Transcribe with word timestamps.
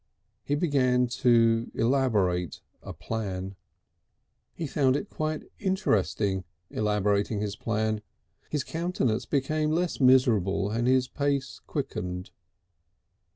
He 0.43 0.55
began 0.55 1.05
to 1.05 1.69
elaborate 1.75 2.59
a 2.81 2.91
plan. 2.91 3.55
He 4.55 4.65
found 4.65 4.95
it 4.95 5.11
quite 5.11 5.43
interesting 5.59 6.43
elaborating 6.71 7.39
his 7.39 7.55
plan. 7.55 8.01
His 8.49 8.63
countenance 8.63 9.27
became 9.27 9.69
less 9.69 9.99
miserable 9.99 10.71
and 10.71 10.87
his 10.87 11.07
pace 11.07 11.61
quickened. 11.67 12.31